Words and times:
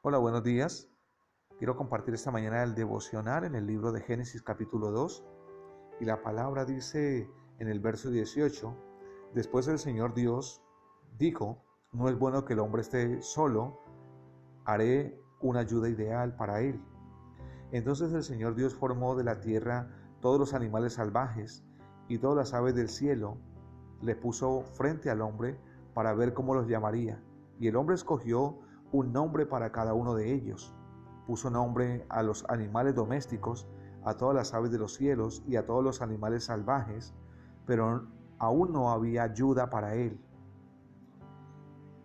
Hola, 0.00 0.18
buenos 0.18 0.44
días. 0.44 0.88
Quiero 1.58 1.76
compartir 1.76 2.14
esta 2.14 2.30
mañana 2.30 2.62
el 2.62 2.76
devocional 2.76 3.42
en 3.42 3.56
el 3.56 3.66
libro 3.66 3.90
de 3.90 4.00
Génesis 4.00 4.42
capítulo 4.42 4.92
2 4.92 5.24
y 5.98 6.04
la 6.04 6.22
palabra 6.22 6.64
dice 6.64 7.28
en 7.58 7.66
el 7.66 7.80
verso 7.80 8.08
18, 8.08 8.76
después 9.34 9.66
el 9.66 9.80
Señor 9.80 10.14
Dios 10.14 10.62
dijo, 11.18 11.64
no 11.90 12.08
es 12.08 12.16
bueno 12.16 12.44
que 12.44 12.52
el 12.52 12.60
hombre 12.60 12.82
esté 12.82 13.20
solo, 13.22 13.80
haré 14.64 15.20
una 15.40 15.60
ayuda 15.60 15.88
ideal 15.88 16.36
para 16.36 16.60
él. 16.60 16.80
Entonces 17.72 18.12
el 18.12 18.22
Señor 18.22 18.54
Dios 18.54 18.76
formó 18.76 19.16
de 19.16 19.24
la 19.24 19.40
tierra 19.40 19.90
todos 20.20 20.38
los 20.38 20.54
animales 20.54 20.92
salvajes 20.92 21.64
y 22.06 22.18
todas 22.18 22.36
las 22.36 22.54
aves 22.54 22.76
del 22.76 22.88
cielo, 22.88 23.36
le 24.00 24.14
puso 24.14 24.62
frente 24.62 25.10
al 25.10 25.22
hombre 25.22 25.58
para 25.92 26.14
ver 26.14 26.34
cómo 26.34 26.54
los 26.54 26.68
llamaría. 26.68 27.20
Y 27.58 27.66
el 27.66 27.74
hombre 27.74 27.96
escogió 27.96 28.60
un 28.92 29.12
nombre 29.12 29.46
para 29.46 29.72
cada 29.72 29.94
uno 29.94 30.14
de 30.14 30.32
ellos. 30.32 30.74
Puso 31.26 31.50
nombre 31.50 32.06
a 32.08 32.22
los 32.22 32.44
animales 32.48 32.94
domésticos, 32.94 33.68
a 34.04 34.14
todas 34.14 34.34
las 34.34 34.54
aves 34.54 34.70
de 34.70 34.78
los 34.78 34.94
cielos 34.94 35.42
y 35.46 35.56
a 35.56 35.66
todos 35.66 35.84
los 35.84 36.00
animales 36.00 36.44
salvajes, 36.44 37.14
pero 37.66 38.06
aún 38.38 38.72
no 38.72 38.90
había 38.90 39.24
ayuda 39.24 39.68
para 39.68 39.94
él. 39.94 40.18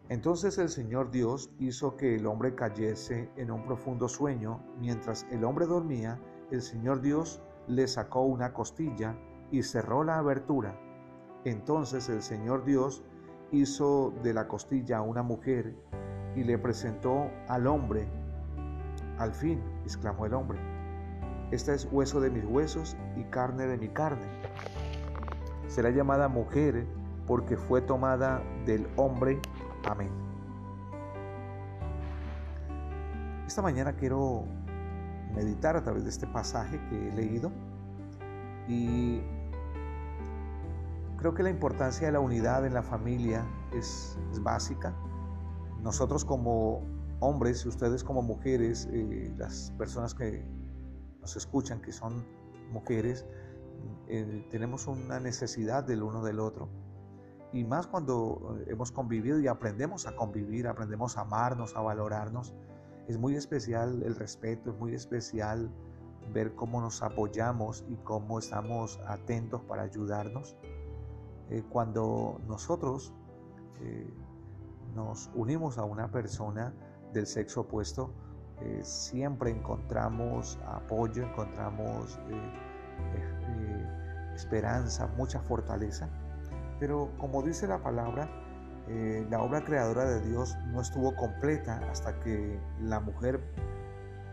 Entonces 0.09 0.57
el 0.57 0.69
Señor 0.69 1.11
Dios 1.11 1.51
hizo 1.59 1.95
que 1.95 2.15
el 2.15 2.27
hombre 2.27 2.55
cayese 2.55 3.31
en 3.37 3.51
un 3.51 3.63
profundo 3.63 4.09
sueño. 4.09 4.59
Mientras 4.79 5.25
el 5.31 5.45
hombre 5.45 5.65
dormía, 5.65 6.19
el 6.51 6.61
Señor 6.61 7.01
Dios 7.01 7.41
le 7.67 7.87
sacó 7.87 8.21
una 8.21 8.53
costilla 8.53 9.15
y 9.49 9.63
cerró 9.63 10.03
la 10.03 10.17
abertura. 10.17 10.77
Entonces 11.45 12.09
el 12.09 12.21
Señor 12.21 12.65
Dios 12.65 13.03
hizo 13.51 14.13
de 14.23 14.33
la 14.33 14.47
costilla 14.47 15.01
una 15.01 15.23
mujer 15.23 15.75
y 16.35 16.43
le 16.43 16.57
presentó 16.57 17.29
al 17.47 17.67
hombre. 17.67 18.07
Al 19.17 19.33
fin, 19.33 19.61
exclamó 19.83 20.25
el 20.25 20.33
hombre, 20.33 20.59
esta 21.51 21.73
es 21.73 21.87
hueso 21.91 22.19
de 22.19 22.31
mis 22.31 22.43
huesos 22.45 22.97
y 23.15 23.23
carne 23.25 23.67
de 23.67 23.77
mi 23.77 23.87
carne. 23.87 24.25
Será 25.67 25.91
llamada 25.91 26.27
mujer 26.27 26.87
porque 27.27 27.57
fue 27.57 27.81
tomada 27.81 28.41
del 28.65 28.87
hombre. 28.95 29.39
Amén. 29.87 30.09
Esta 33.45 33.61
mañana 33.61 33.93
quiero 33.93 34.45
meditar 35.35 35.75
a 35.75 35.83
través 35.83 36.03
de 36.03 36.09
este 36.09 36.25
pasaje 36.25 36.79
que 36.89 37.09
he 37.09 37.11
leído 37.13 37.51
y 38.67 39.21
creo 41.17 41.35
que 41.35 41.43
la 41.43 41.51
importancia 41.51 42.07
de 42.07 42.13
la 42.13 42.19
unidad 42.19 42.65
en 42.65 42.73
la 42.73 42.81
familia 42.81 43.45
es, 43.73 44.17
es 44.31 44.41
básica. 44.41 44.93
Nosotros 45.83 46.23
como 46.23 46.81
hombres 47.19 47.65
y 47.65 47.67
ustedes 47.67 48.05
como 48.05 48.21
mujeres, 48.21 48.87
eh, 48.91 49.33
las 49.37 49.73
personas 49.77 50.15
que 50.15 50.45
nos 51.19 51.35
escuchan 51.35 51.81
que 51.81 51.91
son 51.91 52.25
mujeres, 52.71 53.25
eh, 54.07 54.47
tenemos 54.49 54.87
una 54.87 55.19
necesidad 55.19 55.83
del 55.83 56.03
uno 56.03 56.23
del 56.23 56.39
otro. 56.39 56.69
Y 57.51 57.65
más 57.65 57.85
cuando 57.85 58.57
eh, 58.59 58.71
hemos 58.71 58.93
convivido 58.93 59.41
y 59.41 59.47
aprendemos 59.47 60.07
a 60.07 60.15
convivir, 60.15 60.67
aprendemos 60.67 61.17
a 61.17 61.21
amarnos, 61.21 61.75
a 61.75 61.81
valorarnos. 61.81 62.53
Es 63.09 63.17
muy 63.17 63.35
especial 63.35 64.03
el 64.03 64.15
respeto, 64.15 64.71
es 64.71 64.79
muy 64.79 64.95
especial 64.95 65.69
ver 66.33 66.55
cómo 66.55 66.79
nos 66.79 67.03
apoyamos 67.03 67.83
y 67.89 67.97
cómo 67.97 68.39
estamos 68.39 69.01
atentos 69.05 69.61
para 69.63 69.83
ayudarnos. 69.83 70.55
cuando 71.69 72.39
nosotros 72.47 73.13
nos 74.95 75.29
unimos 75.35 75.77
a 75.77 75.83
una 75.83 76.11
persona 76.11 76.73
del 77.13 77.27
sexo 77.27 77.61
opuesto, 77.61 78.13
eh, 78.61 78.79
siempre 78.83 79.51
encontramos 79.51 80.59
apoyo, 80.65 81.23
encontramos 81.23 82.19
eh, 82.29 82.53
eh, 83.15 84.33
esperanza, 84.35 85.07
mucha 85.17 85.41
fortaleza. 85.41 86.09
Pero 86.79 87.11
como 87.17 87.41
dice 87.41 87.67
la 87.67 87.81
palabra, 87.81 88.29
la 89.29 89.41
obra 89.41 89.63
creadora 89.63 90.03
de 90.03 90.19
Dios 90.27 90.57
no 90.67 90.81
estuvo 90.81 91.15
completa 91.15 91.79
hasta 91.89 92.19
que 92.19 92.59
la 92.81 92.99
mujer, 92.99 93.41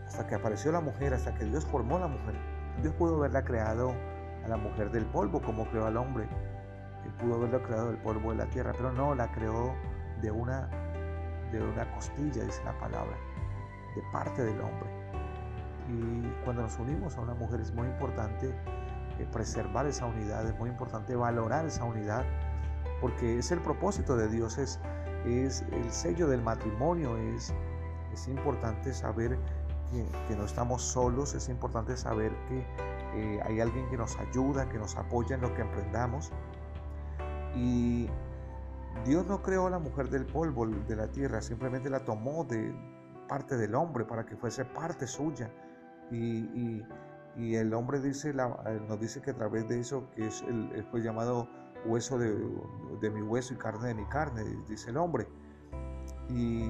hasta 0.05 0.27
que 0.27 0.35
apareció 0.35 0.73
la 0.73 0.81
mujer, 0.81 1.13
hasta 1.13 1.33
que 1.35 1.45
Dios 1.45 1.65
formó 1.65 1.97
la 1.99 2.07
mujer. 2.07 2.35
Dios 2.81 2.93
pudo 2.95 3.15
haberla 3.15 3.45
creado 3.45 3.93
a 4.43 4.47
la 4.49 4.57
mujer 4.57 4.91
del 4.91 5.05
polvo 5.05 5.41
como 5.41 5.65
creó 5.69 5.85
al 5.85 5.95
hombre. 5.95 6.27
pudo 7.21 7.35
haberla 7.35 7.63
creado 7.63 7.87
del 7.87 8.01
polvo 8.01 8.31
de 8.31 8.39
la 8.39 8.49
tierra, 8.49 8.73
pero 8.75 8.91
no, 8.91 9.15
la 9.15 9.31
creó 9.31 9.73
de 10.21 10.31
una, 10.31 10.67
de 11.51 11.61
una 11.61 11.91
costilla, 11.93 12.43
dice 12.43 12.63
la 12.63 12.77
palabra, 12.79 13.15
de 13.95 14.01
parte 14.11 14.43
del 14.43 14.59
hombre. 14.61 14.89
Y 15.89 16.43
cuando 16.43 16.63
nos 16.63 16.77
unimos 16.79 17.17
a 17.17 17.21
una 17.21 17.33
mujer 17.33 17.59
es 17.59 17.73
muy 17.73 17.87
importante 17.87 18.49
eh, 19.19 19.27
preservar 19.31 19.85
esa 19.87 20.05
unidad, 20.05 20.47
es 20.47 20.57
muy 20.57 20.69
importante 20.69 21.15
valorar 21.15 21.65
esa 21.65 21.83
unidad, 21.83 22.25
porque 23.01 23.39
es 23.39 23.51
el 23.51 23.59
propósito 23.59 24.15
de 24.15 24.29
Dios, 24.29 24.57
es, 24.57 24.79
es 25.25 25.63
el 25.71 25.91
sello 25.91 26.27
del 26.27 26.41
matrimonio, 26.41 27.17
es, 27.17 27.53
es 28.13 28.27
importante 28.27 28.93
saber 28.93 29.37
que, 29.91 30.05
que, 30.27 30.35
no 30.35 30.45
estamos 30.45 30.81
solos, 30.81 31.33
es 31.33 31.49
importante 31.49 31.97
saber 31.97 32.31
que 32.47 32.65
eh, 33.15 33.41
hay 33.43 33.59
alguien 33.59 33.89
que 33.89 33.97
nos 33.97 34.17
ayuda, 34.17 34.69
que 34.69 34.77
nos 34.77 34.95
apoya 34.95 35.35
en 35.35 35.41
lo 35.41 35.53
que 35.53 35.61
emprendamos. 35.61 36.31
Y 37.55 38.07
Dios 39.05 39.25
no 39.25 39.41
creó 39.41 39.67
a 39.67 39.69
la 39.71 39.79
mujer 39.79 40.09
del 40.09 40.25
polvo 40.25 40.67
de 40.67 40.95
la 40.95 41.07
tierra, 41.07 41.41
simplemente 41.41 41.89
la 41.89 42.05
tomó 42.05 42.43
de 42.43 42.73
parte 43.27 43.57
del 43.57 43.73
hombre 43.73 44.05
para 44.05 44.25
que 44.25 44.35
fuese 44.35 44.63
parte 44.63 45.07
suya. 45.07 45.51
Y, 46.11 46.83
el 47.37 47.73
hombre 47.73 47.99
dice, 48.01 48.31
eh, 48.31 48.81
nos 48.87 48.99
dice 48.99 49.21
que 49.21 49.31
a 49.31 49.33
través 49.33 49.67
de 49.67 49.79
eso, 49.79 50.09
que 50.11 50.27
es 50.27 50.43
el, 50.43 50.85
fue 50.91 51.01
llamado 51.01 51.47
hueso 51.85 52.19
de, 52.19 53.09
mi 53.09 53.21
hueso 53.21 53.53
y 53.53 53.57
carne 53.57 53.87
de 53.87 53.95
mi 53.95 54.05
carne, 54.05 54.43
dice 54.67 54.91
el 54.91 54.97
hombre. 54.97 55.27
Y 56.29 56.69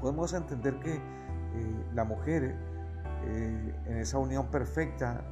podemos 0.00 0.32
entender 0.32 0.78
que 0.78 0.94
eh, 0.94 1.86
la 1.92 2.04
mujer 2.04 2.56
eh, 3.24 3.74
en 3.86 3.96
esa 3.98 4.18
unión 4.18 4.46
perfecta 4.50 5.24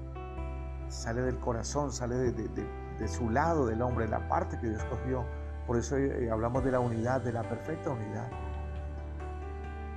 sale 0.89 1.23
del 1.23 1.39
corazón, 1.39 1.93
sale 1.93 2.17
de, 2.17 2.33
de 2.33 3.09
su 3.09 3.31
lado 3.31 3.67
del 3.67 3.81
hombre, 3.81 4.09
la 4.09 4.29
parte 4.29 4.59
que 4.59 4.69
Dios 4.69 4.85
cogió 4.85 5.25
por 5.73 5.79
eso 5.79 5.97
eh, 5.97 6.29
hablamos 6.31 6.63
de 6.65 6.71
la 6.71 6.81
unidad, 6.81 7.23
de 7.23 7.33
la 7.33 7.45
perfecta 7.45 7.89
unidad. 7.89 8.29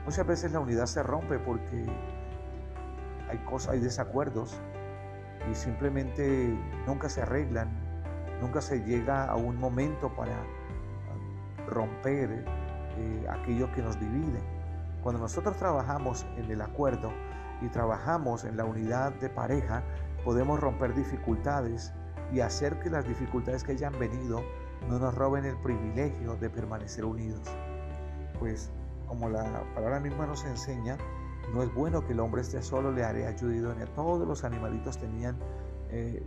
Muchas 0.05 0.25
veces 0.25 0.53
la 0.53 0.61
unidad 0.61 0.85
se 0.85 1.03
rompe 1.03 1.37
porque 1.37 1.85
hay 3.29 3.37
cosas, 3.39 3.73
hay 3.73 3.81
desacuerdos 3.81 4.57
y 5.51 5.53
simplemente 5.53 6.57
nunca 6.87 7.09
se 7.09 7.23
arreglan, 7.23 7.69
nunca 8.39 8.61
se 8.61 8.85
llega 8.85 9.25
a 9.25 9.35
un 9.35 9.59
momento 9.59 10.15
para 10.15 10.45
romper 11.67 12.45
eh, 12.97 13.27
aquello 13.29 13.69
que 13.73 13.81
nos 13.81 13.99
divide. 13.99 14.39
Cuando 15.03 15.19
nosotros 15.19 15.57
trabajamos 15.57 16.25
en 16.37 16.49
el 16.49 16.61
acuerdo 16.61 17.11
y 17.61 17.67
trabajamos 17.67 18.45
en 18.45 18.55
la 18.55 18.63
unidad 18.63 19.11
de 19.15 19.27
pareja, 19.29 19.83
podemos 20.23 20.57
romper 20.57 20.95
dificultades 20.95 21.91
y 22.31 22.39
hacer 22.39 22.79
que 22.79 22.89
las 22.89 23.05
dificultades 23.05 23.65
que 23.65 23.73
hayan 23.73 23.99
venido 23.99 24.41
no 24.89 24.99
nos 24.99 25.15
roben 25.15 25.45
el 25.45 25.57
privilegio 25.57 26.35
de 26.35 26.49
permanecer 26.49 27.05
unidos. 27.05 27.41
Pues 28.39 28.69
como 29.07 29.29
la 29.29 29.63
palabra 29.73 29.99
misma 29.99 30.25
nos 30.25 30.43
enseña, 30.45 30.97
no 31.53 31.63
es 31.63 31.73
bueno 31.73 32.05
que 32.05 32.13
el 32.13 32.19
hombre 32.19 32.41
esté 32.41 32.61
solo, 32.61 32.91
le 32.91 33.03
haré 33.03 33.27
ayuda 33.27 33.73
Todos 33.95 34.27
los 34.27 34.43
animalitos 34.43 34.97
tenían 34.97 35.37
eh, 35.89 36.23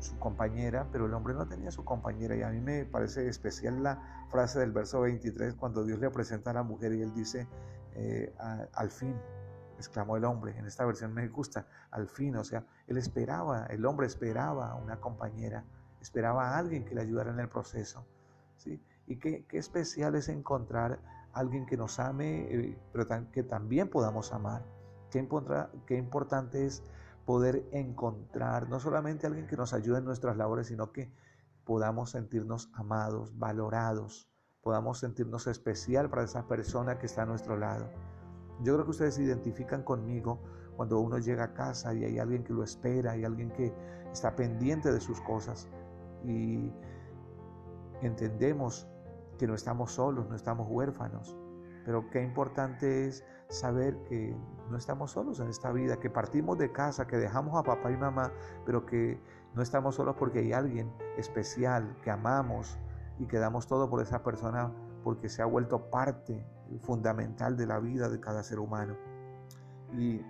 su 0.00 0.18
compañera, 0.18 0.86
pero 0.92 1.06
el 1.06 1.14
hombre 1.14 1.34
no 1.34 1.46
tenía 1.46 1.70
su 1.70 1.84
compañera. 1.84 2.36
Y 2.36 2.42
a 2.42 2.50
mí 2.50 2.60
me 2.60 2.84
parece 2.84 3.28
especial 3.28 3.82
la 3.82 4.26
frase 4.30 4.58
del 4.58 4.72
verso 4.72 5.00
23 5.00 5.54
cuando 5.54 5.84
Dios 5.84 5.98
le 5.98 6.10
presenta 6.10 6.50
a 6.50 6.54
la 6.54 6.62
mujer 6.62 6.92
y 6.92 7.02
él 7.02 7.14
dice, 7.14 7.46
eh, 7.94 8.34
al 8.74 8.90
fin, 8.90 9.14
exclamó 9.78 10.16
el 10.16 10.24
hombre. 10.24 10.56
En 10.58 10.66
esta 10.66 10.84
versión 10.84 11.14
me 11.14 11.26
gusta, 11.28 11.66
al 11.90 12.08
fin, 12.08 12.36
o 12.36 12.44
sea, 12.44 12.64
él 12.86 12.96
esperaba, 12.98 13.66
el 13.66 13.84
hombre 13.86 14.06
esperaba 14.06 14.74
una 14.74 15.00
compañera 15.00 15.64
esperaba 16.06 16.50
a 16.50 16.58
alguien 16.58 16.84
que 16.84 16.94
le 16.94 17.02
ayudara 17.02 17.32
en 17.32 17.40
el 17.40 17.48
proceso. 17.48 18.06
¿sí? 18.56 18.80
Y 19.08 19.16
qué, 19.16 19.44
qué 19.46 19.58
especial 19.58 20.14
es 20.14 20.28
encontrar 20.28 21.00
a 21.32 21.40
alguien 21.40 21.66
que 21.66 21.76
nos 21.76 21.98
ame, 21.98 22.46
eh, 22.48 22.78
pero 22.92 23.06
que 23.32 23.42
también 23.42 23.88
podamos 23.88 24.32
amar. 24.32 24.64
Qué, 25.10 25.28
qué 25.86 25.96
importante 25.96 26.64
es 26.64 26.84
poder 27.24 27.66
encontrar 27.72 28.68
no 28.68 28.78
solamente 28.78 29.26
alguien 29.26 29.48
que 29.48 29.56
nos 29.56 29.72
ayude 29.72 29.98
en 29.98 30.04
nuestras 30.04 30.36
labores, 30.36 30.68
sino 30.68 30.92
que 30.92 31.10
podamos 31.64 32.10
sentirnos 32.10 32.70
amados, 32.74 33.36
valorados, 33.36 34.30
podamos 34.62 35.00
sentirnos 35.00 35.48
especial 35.48 36.08
para 36.08 36.22
esa 36.22 36.46
persona 36.46 36.98
que 36.98 37.06
está 37.06 37.22
a 37.22 37.26
nuestro 37.26 37.56
lado. 37.56 37.90
Yo 38.62 38.74
creo 38.74 38.84
que 38.84 38.92
ustedes 38.92 39.16
se 39.16 39.24
identifican 39.24 39.82
conmigo 39.82 40.40
cuando 40.76 41.00
uno 41.00 41.18
llega 41.18 41.44
a 41.44 41.52
casa 41.52 41.92
y 41.94 42.04
hay 42.04 42.20
alguien 42.20 42.44
que 42.44 42.52
lo 42.52 42.62
espera, 42.62 43.12
hay 43.12 43.24
alguien 43.24 43.50
que 43.50 43.74
está 44.12 44.36
pendiente 44.36 44.92
de 44.92 45.00
sus 45.00 45.20
cosas 45.22 45.68
y 46.24 46.72
entendemos 48.02 48.88
que 49.38 49.46
no 49.46 49.54
estamos 49.54 49.92
solos, 49.92 50.28
no 50.28 50.36
estamos 50.36 50.66
huérfanos, 50.70 51.36
Pero 51.84 52.10
qué 52.10 52.20
importante 52.20 53.06
es 53.06 53.24
saber 53.48 53.96
que 54.08 54.36
no 54.70 54.76
estamos 54.76 55.12
solos 55.12 55.38
en 55.38 55.48
esta 55.48 55.70
vida, 55.70 56.00
que 56.00 56.10
partimos 56.10 56.58
de 56.58 56.72
casa, 56.72 57.06
que 57.06 57.16
dejamos 57.16 57.56
a 57.56 57.62
papá 57.62 57.92
y 57.92 57.96
mamá, 57.96 58.32
pero 58.64 58.84
que 58.84 59.20
no 59.54 59.62
estamos 59.62 59.94
solos 59.94 60.16
porque 60.18 60.40
hay 60.40 60.52
alguien 60.52 60.92
especial 61.16 61.96
que 62.02 62.10
amamos 62.10 62.76
y 63.20 63.26
que 63.26 63.38
damos 63.38 63.68
todo 63.68 63.88
por 63.88 64.02
esa 64.02 64.24
persona 64.24 64.72
porque 65.04 65.28
se 65.28 65.42
ha 65.42 65.46
vuelto 65.46 65.88
parte 65.88 66.44
fundamental 66.80 67.56
de 67.56 67.66
la 67.66 67.78
vida 67.78 68.08
de 68.08 68.18
cada 68.18 68.42
ser 68.42 68.58
humano. 68.58 68.96
Y 69.96 70.20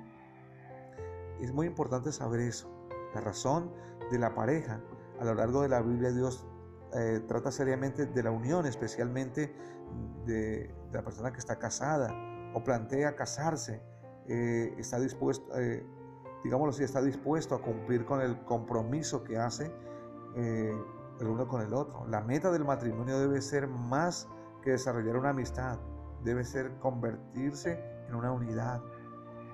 es 1.41 1.53
muy 1.53 1.67
importante 1.67 2.12
saber 2.12 2.41
eso. 2.41 2.71
La 3.15 3.23
razón 3.23 3.73
de 4.11 4.19
la 4.19 4.35
pareja 4.35 4.81
a 5.21 5.25
lo 5.25 5.35
largo 5.35 5.63
de 5.63 5.69
la 5.69 5.81
Biblia 5.81 6.11
Dios 6.11 6.47
eh, 6.95 7.21
trata 7.27 7.51
seriamente 7.51 8.07
de 8.07 8.23
la 8.23 8.31
unión, 8.31 8.65
especialmente 8.67 9.55
de, 10.25 10.75
la 10.93 11.03
persona 11.03 11.33
que 11.33 11.39
está 11.39 11.59
casada 11.59 12.11
o 12.55 12.63
plantea 12.63 13.17
casarse, 13.17 13.83
eh, 14.29 14.75
está 14.79 14.99
dispuesto, 14.99 15.47
eh, 15.59 15.85
digámoslo 16.43 16.71
así, 16.71 16.85
está 16.85 17.03
dispuesto 17.03 17.55
a 17.55 17.61
cumplir 17.61 18.05
con 18.05 18.21
el 18.21 18.43
compromiso 18.45 19.25
que 19.25 19.37
hace 19.37 19.71
el 20.37 21.27
uno 21.27 21.49
con 21.49 21.63
el 21.63 21.73
otro. 21.73 22.07
La 22.09 22.21
meta 22.21 22.51
del 22.51 22.65
matrimonio 22.65 23.19
debe 23.19 23.41
ser 23.41 23.69
más 23.69 24.29
que 24.63 24.73
desarrollar 24.73 25.17
una 25.17 25.31
amistad, 25.31 25.79
debe 26.23 26.45
ser 26.45 26.79
convertirse 26.79 27.81
en 28.09 28.15
una 28.15 28.33
unidad. 28.33 28.83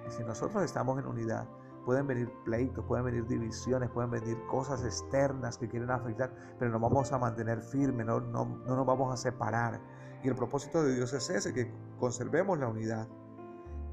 Y 0.07 0.11
si 0.11 0.25
nosotros 0.25 0.63
estamos 0.65 0.99
en 0.99 1.07
unidad, 1.07 1.47
pueden 1.85 2.07
venir 2.07 2.33
pleitos, 2.45 2.85
pueden 2.85 3.05
venir 3.05 3.27
divisiones, 3.27 3.91
pueden 3.91 4.11
venir 4.11 4.39
cosas 4.47 4.85
externas 4.85 5.59
que 5.59 5.69
quieren 5.69 5.91
afectar, 5.91 6.33
pero 6.59 6.71
nos 6.71 6.81
vamos 6.81 7.13
a 7.13 7.19
mantener 7.19 7.61
firmes, 7.61 8.07
no, 8.07 8.21
no, 8.21 8.45
no 8.45 8.77
nos 8.77 8.87
vamos 8.87 9.13
a 9.13 9.17
separar. 9.17 9.81
Y 10.23 10.29
el 10.29 10.35
propósito 10.35 10.83
de 10.83 10.95
Dios 10.95 11.13
es 11.13 11.29
ese, 11.31 11.53
que 11.53 11.73
conservemos 11.99 12.59
la 12.59 12.69
unidad. 12.69 13.09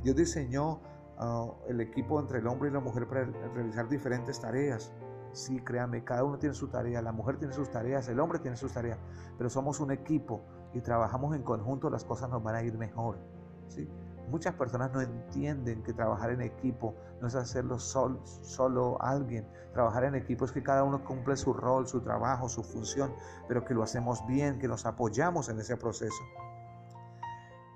Dios 0.03 0.15
diseñó 0.15 0.81
uh, 1.19 1.53
el 1.67 1.81
equipo 1.81 2.19
entre 2.19 2.39
el 2.39 2.47
hombre 2.47 2.69
y 2.69 2.73
la 2.73 2.79
mujer 2.79 3.07
para 3.07 3.25
realizar 3.25 3.89
diferentes 3.89 4.39
tareas. 4.39 4.93
Sí, 5.31 5.59
créanme, 5.61 6.03
cada 6.03 6.23
uno 6.23 6.39
tiene 6.39 6.55
su 6.55 6.67
tarea, 6.69 7.01
la 7.01 7.11
mujer 7.11 7.37
tiene 7.37 7.53
sus 7.53 7.69
tareas, 7.69 8.07
el 8.09 8.19
hombre 8.19 8.39
tiene 8.39 8.57
sus 8.57 8.73
tareas, 8.73 8.97
pero 9.37 9.49
somos 9.49 9.79
un 9.79 9.91
equipo 9.91 10.43
y 10.73 10.81
trabajamos 10.81 11.35
en 11.35 11.43
conjunto, 11.43 11.89
las 11.89 12.03
cosas 12.03 12.29
nos 12.29 12.41
van 12.41 12.55
a 12.55 12.63
ir 12.63 12.77
mejor. 12.77 13.19
¿sí? 13.67 13.87
Muchas 14.29 14.53
personas 14.55 14.91
no 14.91 15.01
entienden 15.01 15.83
que 15.83 15.93
trabajar 15.93 16.31
en 16.31 16.41
equipo 16.41 16.95
no 17.21 17.27
es 17.27 17.35
hacerlo 17.35 17.79
solo 17.79 19.01
alguien. 19.01 19.47
Trabajar 19.73 20.05
en 20.05 20.15
equipo 20.15 20.45
es 20.45 20.51
que 20.51 20.63
cada 20.63 20.83
uno 20.83 21.03
cumple 21.03 21.35
su 21.35 21.53
rol, 21.53 21.87
su 21.87 22.01
trabajo, 22.01 22.47
su 22.47 22.63
función, 22.63 23.13
pero 23.47 23.65
que 23.65 23.73
lo 23.73 23.83
hacemos 23.83 24.25
bien, 24.27 24.59
que 24.59 24.67
nos 24.67 24.85
apoyamos 24.85 25.49
en 25.49 25.59
ese 25.59 25.77
proceso. 25.77 26.23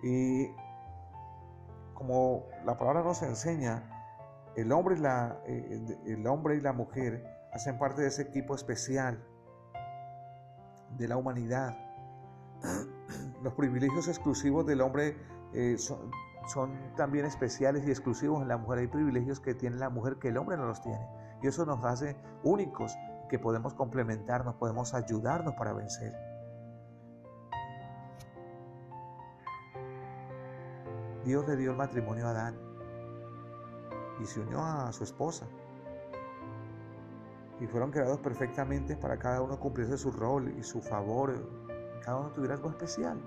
Y 0.03 0.47
como 1.94 2.45
la 2.65 2.77
palabra 2.77 3.03
nos 3.03 3.21
enseña, 3.21 3.89
el 4.56 4.71
hombre 4.71 4.95
y 4.97 4.99
la, 4.99 5.39
el 5.45 6.27
hombre 6.27 6.57
y 6.57 6.61
la 6.61 6.73
mujer 6.73 7.25
hacen 7.51 7.77
parte 7.77 8.01
de 8.01 8.07
ese 8.07 8.23
equipo 8.23 8.56
especial 8.56 9.23
de 10.97 11.07
la 11.07 11.17
humanidad. 11.17 11.77
Los 13.44 13.53
privilegios 13.53 14.07
exclusivos 14.07 14.65
del 14.65 14.81
hombre 14.81 15.17
eh, 15.53 15.77
son, 15.77 16.11
son 16.48 16.95
también 16.95 17.25
especiales 17.25 17.86
y 17.88 17.92
exclusivos 17.92 18.42
en 18.42 18.48
la 18.48 18.57
mujer. 18.57 18.80
Hay 18.80 18.88
privilegios 18.88 19.40
que 19.40 19.54
tiene 19.54 19.78
la 19.78 19.90
mujer 19.90 20.18
que 20.18 20.30
el 20.30 20.38
hombre 20.38 20.57
no 20.57 20.66
los 20.66 20.81
tiene. 20.81 21.07
Y 21.42 21.48
eso 21.48 21.66
nos 21.66 21.84
hace 21.84 22.16
únicos, 22.44 22.95
que 23.30 23.40
podemos 23.40 23.74
complementarnos, 23.74 24.56
podemos 24.56 24.94
ayudarnos 24.94 25.56
para 25.56 25.74
vencer. 25.74 26.13
Dios 31.25 31.48
le 31.48 31.56
dio 31.56 31.72
el 31.72 31.78
matrimonio 31.78 32.28
a 32.28 32.31
Adán 32.31 32.56
y 34.19 34.25
se 34.25 34.42
unió 34.42 34.62
a 34.62 34.92
su 34.92 35.04
esposa. 35.04 35.48
Y 37.60 37.68
fueron 37.68 37.92
creados 37.92 38.19
perfectamente 38.19 38.98
para 38.98 39.18
cada 39.18 39.42
uno 39.42 39.60
cumplirse 39.60 39.98
su 39.98 40.12
rol 40.12 40.54
y 40.57 40.63
su 40.63 40.81
favor. 40.81 41.34
Cada 42.04 42.18
uno 42.18 42.31
tuviera 42.31 42.56
algo 42.56 42.69
especial. 42.69 43.19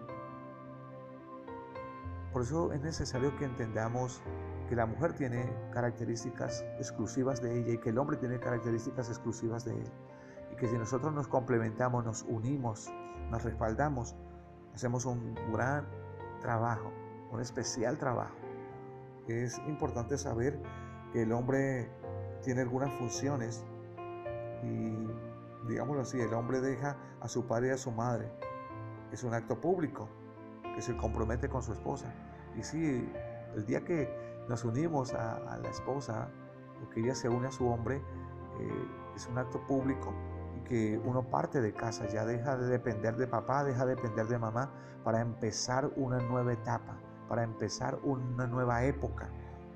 Por 2.37 2.43
eso 2.43 2.71
es 2.75 2.83
necesario 2.83 3.35
que 3.39 3.47
entendamos 3.47 4.21
que 4.69 4.77
la 4.77 4.85
mujer 4.85 5.15
tiene 5.15 5.51
características 5.73 6.67
exclusivas 6.77 7.41
de 7.41 7.59
ella 7.59 7.73
y 7.73 7.79
que 7.79 7.89
el 7.89 7.97
hombre 7.97 8.19
tiene 8.19 8.39
características 8.39 9.09
exclusivas 9.09 9.65
de 9.65 9.73
él. 9.73 9.91
Y 10.53 10.57
que 10.57 10.69
si 10.69 10.77
nosotros 10.77 11.15
nos 11.15 11.29
complementamos, 11.29 12.05
nos 12.05 12.25
unimos, 12.25 12.93
nos 13.31 13.43
respaldamos, 13.43 14.17
hacemos 14.75 15.07
un 15.07 15.35
gran 15.51 15.87
trabajo, 16.43 16.93
un 17.33 17.41
especial 17.41 17.97
trabajo. 17.97 18.37
Es 19.29 19.59
importante 19.67 20.19
saber 20.19 20.61
que 21.15 21.23
el 21.23 21.33
hombre 21.33 21.91
tiene 22.45 22.61
algunas 22.61 22.93
funciones 22.99 23.65
y, 24.63 25.09
digámoslo 25.69 26.03
así, 26.03 26.21
el 26.21 26.35
hombre 26.35 26.61
deja 26.61 26.99
a 27.19 27.29
su 27.29 27.47
padre 27.47 27.69
y 27.69 27.71
a 27.71 27.79
su 27.79 27.93
madre. 27.93 28.31
Es 29.11 29.25
un 29.25 29.33
acto 29.33 29.59
público 29.59 30.07
que 30.75 30.83
se 30.83 30.95
compromete 30.99 31.49
con 31.49 31.63
su 31.63 31.73
esposa. 31.73 32.13
Y 32.57 32.63
sí, 32.63 33.13
el 33.55 33.67
día 33.67 33.85
que 33.85 34.09
nos 34.49 34.65
unimos 34.65 35.13
a, 35.15 35.59
la 35.63 35.69
esposa 35.69 36.29
o 36.85 36.91
que 36.91 37.01
ella 37.01 37.15
se 37.15 37.29
une 37.29 37.49
a 37.49 37.53
su 37.53 37.67
hombre, 37.69 37.97
eh, 37.97 38.89
es 39.15 39.27
un 39.27 39.39
acto 39.39 39.61
público 39.67 40.13
que 40.65 41.01
uno 41.05 41.23
parte 41.23 41.61
de 41.61 41.73
casa, 41.73 42.07
ya 42.07 42.25
deja 42.25 42.57
de 42.57 42.67
depender 42.67 43.17
de 43.17 43.27
papá, 43.27 43.65
deja 43.65 43.87
de 43.87 43.95
depender 43.95 44.27
de 44.27 44.39
mamá 44.39 44.71
para 45.05 45.21
empezar 45.21 45.91
una 45.97 46.19
nueva 46.19 46.53
etapa, 46.53 46.99
para 47.29 47.45
empezar 47.45 47.99
una 48.03 48.47
nueva 48.47 48.85
época, 48.85 49.29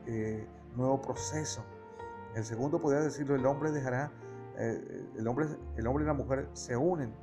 eh, 0.06 0.46
nuevo 0.76 1.00
proceso. 1.00 1.62
El 2.34 2.44
segundo, 2.44 2.80
podría 2.80 3.00
decirlo, 3.00 3.34
el 3.34 3.46
hombre 3.46 3.70
dejará, 3.70 4.10
eh, 4.56 5.08
el, 5.16 5.26
hombre, 5.26 5.46
el 5.76 5.86
hombre 5.86 6.04
y 6.04 6.06
la 6.06 6.14
mujer 6.14 6.48
se 6.52 6.76
unen 6.76 7.14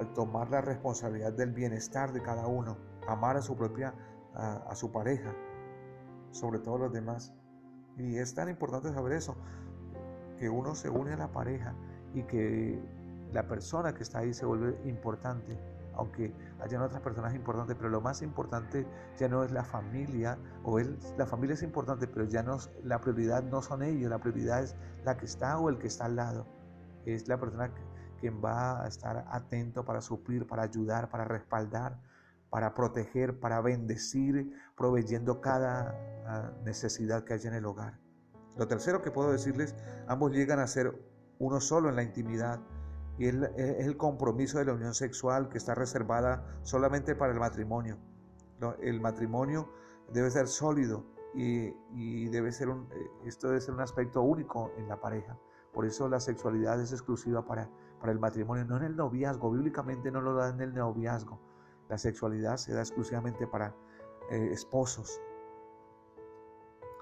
al 0.00 0.12
tomar 0.14 0.50
la 0.50 0.60
responsabilidad 0.60 1.32
del 1.32 1.52
bienestar 1.52 2.12
de 2.12 2.22
cada 2.22 2.46
uno, 2.46 2.76
amar 3.06 3.36
a 3.36 3.42
su 3.42 3.56
propia 3.56 3.94
a, 4.34 4.74
su 4.74 4.90
pareja, 4.90 5.34
sobre 6.30 6.58
todo 6.58 6.78
los 6.78 6.92
demás. 6.92 7.32
Y 7.96 8.18
es 8.18 8.34
tan 8.34 8.48
importante 8.48 8.92
saber 8.92 9.12
eso, 9.12 9.36
que 10.38 10.48
uno 10.48 10.74
se 10.74 10.90
une 10.90 11.12
a 11.12 11.16
la 11.16 11.30
pareja 11.30 11.74
y 12.12 12.22
que 12.24 12.82
la 13.32 13.46
persona 13.46 13.94
que 13.94 14.02
está 14.02 14.20
ahí 14.20 14.34
se 14.34 14.44
vuelve 14.46 14.78
importante, 14.88 15.58
aunque 15.94 16.34
hayan 16.60 16.82
otras 16.82 17.02
personas 17.02 17.34
importantes, 17.34 17.76
pero 17.76 17.88
lo 17.88 18.00
más 18.00 18.22
importante 18.22 18.86
ya 19.16 19.28
no 19.28 19.44
es 19.44 19.52
la 19.52 19.64
familia, 19.64 20.38
o 20.64 20.78
él, 20.78 20.98
la 21.16 21.26
familia 21.26 21.54
es 21.54 21.62
importante, 21.62 22.08
pero 22.08 22.24
ya 22.24 22.42
no, 22.42 22.58
la 22.82 23.00
prioridad 23.00 23.42
no 23.44 23.62
son 23.62 23.82
ellos, 23.82 24.10
la 24.10 24.18
prioridad 24.18 24.62
es 24.62 24.76
la 25.04 25.16
que 25.16 25.26
está 25.26 25.58
o 25.58 25.68
el 25.68 25.78
que 25.78 25.86
está 25.86 26.06
al 26.06 26.16
lado, 26.16 26.46
es 27.06 27.28
la 27.28 27.38
persona 27.38 27.70
quien 28.20 28.42
va 28.42 28.82
a 28.82 28.88
estar 28.88 29.24
atento 29.30 29.84
para 29.84 30.00
suplir, 30.00 30.46
para 30.46 30.62
ayudar, 30.62 31.10
para 31.10 31.24
respaldar, 31.24 31.98
para 32.50 32.74
proteger, 32.74 33.38
para 33.40 33.60
bendecir, 33.60 34.52
proveyendo 34.76 35.40
cada 35.40 35.98
ah, 36.26 36.52
necesidad 36.64 37.24
que 37.24 37.34
haya 37.34 37.50
en 37.50 37.56
el 37.56 37.66
hogar. 37.66 37.98
Lo 38.56 38.68
tercero 38.68 39.02
que 39.02 39.10
puedo 39.10 39.32
decirles, 39.32 39.74
ambos 40.06 40.32
llegan 40.32 40.60
a 40.60 40.66
ser 40.66 40.94
uno 41.38 41.60
solo 41.60 41.88
en 41.88 41.96
la 41.96 42.02
intimidad 42.02 42.60
y 43.18 43.28
es 43.28 43.34
el 43.56 43.96
compromiso 43.96 44.58
de 44.58 44.64
la 44.64 44.72
unión 44.72 44.94
sexual 44.94 45.48
que 45.48 45.58
está 45.58 45.74
reservada 45.74 46.44
solamente 46.62 47.14
para 47.14 47.32
el 47.32 47.38
matrimonio. 47.38 47.98
El 48.80 49.00
matrimonio 49.00 49.68
debe 50.12 50.30
ser 50.30 50.48
sólido 50.48 51.04
y, 51.34 52.28
debe 52.28 52.52
ser 52.52 52.68
un, 52.68 52.88
eh, 52.92 53.10
esto 53.26 53.48
debe 53.48 53.60
ser 53.60 53.74
un 53.74 53.80
aspecto 53.80 54.22
único 54.22 54.72
en 54.78 54.88
la 54.88 55.00
pareja. 55.00 55.36
Por 55.72 55.84
eso 55.84 56.08
la 56.08 56.20
sexualidad 56.20 56.80
es 56.80 56.92
exclusiva 56.92 57.44
para, 57.44 57.68
para 58.00 58.12
el 58.12 58.20
matrimonio, 58.20 58.64
no 58.64 58.76
en 58.76 58.84
el 58.84 58.96
noviazgo. 58.96 59.50
Bíblicamente 59.50 60.10
no 60.10 60.20
lo 60.20 60.34
da 60.34 60.50
en 60.50 60.60
el 60.60 60.74
noviazgo. 60.74 61.40
La 61.88 61.98
sexualidad 61.98 62.56
se 62.56 62.72
da 62.72 62.80
exclusivamente 62.80 63.46
para 63.46 63.74
eh, 64.30 64.48
esposos, 64.52 65.20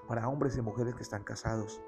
para 0.07 0.27
hombres 0.27 0.57
y 0.57 0.61
mujeres 0.61 0.95
que 0.95 1.03
están 1.03 1.23
casados. 1.23 1.81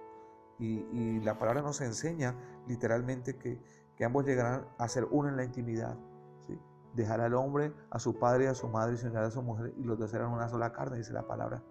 Y, 0.57 1.19
la 1.19 1.37
palabra 1.37 1.61
nos 1.61 1.81
enseña 1.81 2.35
literalmente 2.67 3.37
que, 3.37 3.61
ambos 4.05 4.25
llegarán 4.25 4.67
a 4.77 4.87
ser 4.87 5.05
uno 5.11 5.29
en 5.29 5.37
la 5.37 5.43
intimidad. 5.43 5.97
Dejar 6.93 7.19
al 7.19 7.33
hombre 7.33 7.73
a 7.89 7.99
su 7.99 8.17
padre 8.17 8.47
a 8.47 8.55
su 8.55 8.69
madre 8.69 8.95
y 8.95 9.15
a 9.17 9.29
su 9.29 9.41
mujer 9.41 9.73
y 9.75 9.83
los 9.83 9.99
dos 9.99 10.11
serán 10.11 10.31
una 10.31 10.47
sola 10.47 10.71
carne, 10.71 10.97
dice 10.97 11.11
la 11.11 11.27
palabra. 11.27 11.61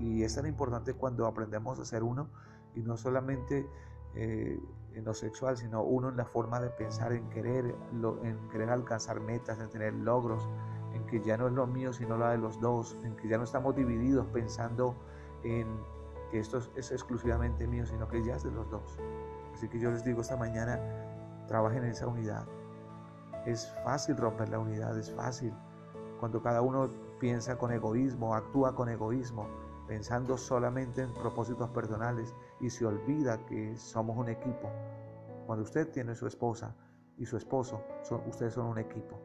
Y 0.00 0.24
es 0.24 0.34
tan 0.34 0.46
importante 0.46 0.94
cuando 0.94 1.26
aprendemos 1.26 1.78
a 1.78 1.84
ser 1.84 2.02
uno 2.02 2.28
y 2.74 2.82
no 2.82 2.96
solamente 2.96 3.68
eh, 4.16 4.58
en 4.94 5.04
lo 5.04 5.14
sexual, 5.14 5.56
sino 5.56 5.82
uno 5.82 6.08
en 6.08 6.16
la 6.16 6.24
forma 6.24 6.60
de 6.60 6.70
pensar, 6.70 7.12
en 7.12 7.28
querer, 7.30 7.74
en 8.22 8.48
querer 8.48 8.70
alcanzar 8.70 9.20
metas, 9.20 9.58
en 9.60 9.68
tener 9.68 9.92
logros, 9.94 10.48
en 10.92 11.04
que 11.06 11.20
ya 11.20 11.36
no 11.36 11.48
es 11.48 11.52
lo 11.52 11.66
mío, 11.66 11.92
sino 11.92 12.16
lo 12.16 12.28
de 12.28 12.38
los 12.38 12.60
dos, 12.60 12.96
en 13.04 13.16
que 13.16 13.28
ya 13.28 13.36
no 13.36 13.44
estamos 13.44 13.74
divididos 13.74 14.26
pensando 14.28 14.94
en 15.42 15.66
que 16.30 16.38
esto 16.38 16.58
es, 16.76 16.92
exclusivamente 16.92 17.66
mío, 17.66 17.86
sino 17.86 18.08
que 18.08 18.24
ya 18.24 18.36
es 18.36 18.44
de 18.44 18.50
los 18.50 18.70
dos. 18.70 18.98
Así 19.52 19.68
que 19.68 19.78
yo 19.78 19.90
les 19.90 20.04
digo 20.04 20.20
esta 20.20 20.36
mañana, 20.36 20.80
trabajen 21.46 21.84
en 21.84 21.90
esa 21.90 22.06
unidad. 22.06 22.46
Es 23.46 23.72
fácil 23.84 24.16
romper 24.16 24.48
la 24.48 24.58
unidad, 24.58 24.98
es 24.98 25.12
fácil. 25.12 25.52
Cuando 26.18 26.42
cada 26.42 26.62
uno 26.62 26.90
piensa 27.18 27.58
con 27.58 27.72
egoísmo, 27.72 28.34
actúa 28.34 28.74
con 28.74 28.88
egoísmo, 28.88 29.46
pensando 29.86 30.36
solamente 30.36 31.02
en 31.02 31.12
propósitos 31.12 31.70
personales 31.70 32.34
y 32.60 32.70
se 32.70 32.86
olvida 32.86 33.44
que 33.46 33.76
somos 33.76 34.16
un 34.16 34.28
equipo. 34.28 34.70
Cuando 35.46 35.64
usted 35.64 35.90
tiene 35.90 36.14
su 36.14 36.26
esposa 36.26 36.74
y 37.18 37.26
su 37.26 37.36
esposo, 37.36 37.82
ustedes 38.26 38.54
son 38.54 38.66
un 38.66 38.78
equipo. 38.78 39.20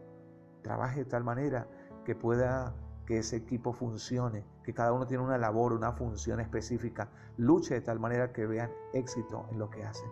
Trabaje 0.61 0.99
de 0.99 1.05
tal 1.05 1.23
manera 1.23 1.67
que 2.03 2.15
pueda 2.15 2.73
que 3.05 3.17
ese 3.17 3.37
equipo 3.37 3.73
funcione, 3.73 4.45
que 4.63 4.73
cada 4.73 4.93
uno 4.93 5.07
tiene 5.07 5.23
una 5.23 5.39
labor, 5.39 5.73
una 5.73 5.93
función 5.93 6.39
específica. 6.39 7.09
Luche 7.37 7.73
de 7.73 7.81
tal 7.81 7.99
manera 7.99 8.31
que 8.31 8.45
vean 8.45 8.69
éxito 8.93 9.47
en 9.49 9.57
lo 9.57 9.69
que 9.71 9.83
hacen. 9.83 10.09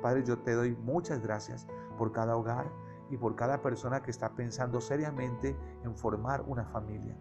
Padre, 0.00 0.22
yo 0.24 0.38
te 0.38 0.52
doy 0.52 0.76
muchas 0.76 1.20
gracias 1.20 1.66
por 1.98 2.12
cada 2.12 2.36
hogar 2.36 2.70
y 3.10 3.16
por 3.16 3.34
cada 3.34 3.60
persona 3.60 4.02
que 4.02 4.12
está 4.12 4.30
pensando 4.36 4.80
seriamente 4.80 5.56
en 5.82 5.96
formar 5.96 6.42
una 6.42 6.64
familia. 6.64 7.16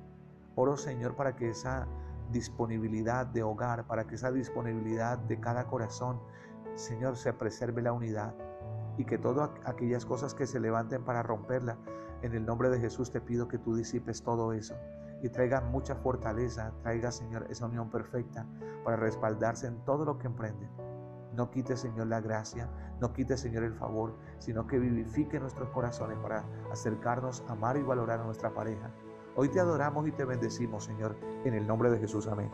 Oro, 0.56 0.78
Señor, 0.78 1.16
para 1.16 1.36
que 1.36 1.50
esa 1.50 1.88
disponibilidad 2.32 3.26
de 3.26 3.44
hogar, 3.44 3.86
para 3.88 4.06
que 4.06 4.16
esa 4.16 4.32
disponibilidad 4.32 5.18
de 5.18 5.40
cada 5.40 5.68
corazón, 5.68 6.22
Señor, 6.76 7.18
se 7.18 7.34
preserve 7.34 7.82
la 7.82 7.94
unidad 7.94 8.34
y 8.98 9.06
que 9.06 9.18
todas 9.18 9.50
aquellas 9.66 10.06
cosas 10.06 10.34
que 10.34 10.48
se 10.48 10.60
levanten 10.60 11.04
para 11.04 11.24
romperla, 11.24 11.78
en 12.22 12.34
el 12.34 12.46
nombre 12.46 12.70
de 12.70 12.80
Jesús 12.80 13.12
te 13.12 13.20
pido 13.20 13.48
que 13.48 13.58
tú 13.58 13.76
disipes 13.76 14.22
todo 14.22 14.54
eso 14.54 14.76
y 15.22 15.30
traiga 15.30 15.62
mucha 15.62 15.96
fortaleza, 15.96 16.72
traiga, 16.82 17.12
Señor, 17.12 17.48
esa 17.50 17.66
unión 17.66 17.90
perfecta 17.90 18.46
para 18.84 18.98
respaldarse 18.98 19.68
en 19.68 19.84
todo 19.86 20.06
lo 20.06 20.18
que 20.18 20.28
emprenden. 20.28 20.70
No 21.34 21.50
quite, 21.50 21.78
Señor, 21.78 22.08
la 22.08 22.20
gracia, 22.20 22.70
no 23.00 23.14
quite, 23.14 23.38
Señor, 23.38 23.64
el 23.64 23.74
favor, 23.74 24.18
sino 24.40 24.68
que 24.68 24.80
vivifique 24.80 25.40
nuestros 25.40 25.70
corazones 25.70 26.18
para 26.20 26.44
acercarnos, 26.72 27.44
amar 27.48 27.78
y 27.78 27.84
valorar 27.84 28.20
a 28.20 28.26
nuestra 28.26 28.54
pareja. 28.54 28.92
Hoy 29.36 29.50
te 29.50 29.60
adoramos 29.60 30.08
y 30.08 30.12
te 30.12 30.26
bendecimos, 30.26 30.84
Señor, 30.84 31.18
en 31.46 31.54
el 31.54 31.66
nombre 31.66 31.90
de 31.90 32.00
Jesús. 32.00 32.28
Amén. 32.28 32.52